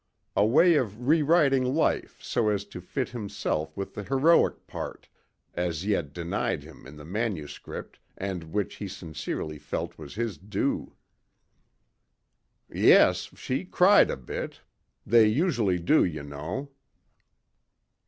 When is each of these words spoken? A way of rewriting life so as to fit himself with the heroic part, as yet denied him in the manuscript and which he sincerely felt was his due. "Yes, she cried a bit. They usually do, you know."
A 0.35 0.43
way 0.43 0.77
of 0.77 1.07
rewriting 1.07 1.63
life 1.75 2.17
so 2.23 2.49
as 2.49 2.65
to 2.65 2.81
fit 2.81 3.09
himself 3.09 3.77
with 3.77 3.93
the 3.93 4.01
heroic 4.03 4.65
part, 4.65 5.07
as 5.53 5.85
yet 5.85 6.11
denied 6.11 6.63
him 6.63 6.87
in 6.87 6.95
the 6.97 7.05
manuscript 7.05 7.99
and 8.17 8.45
which 8.45 8.77
he 8.77 8.87
sincerely 8.87 9.59
felt 9.59 9.99
was 9.99 10.15
his 10.15 10.39
due. 10.39 10.95
"Yes, 12.73 13.29
she 13.35 13.63
cried 13.63 14.09
a 14.09 14.17
bit. 14.17 14.61
They 15.05 15.27
usually 15.27 15.77
do, 15.77 16.03
you 16.03 16.23
know." 16.23 16.71